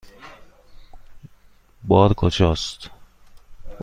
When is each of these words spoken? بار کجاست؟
بار 1.83 2.13
کجاست؟ 2.13 2.89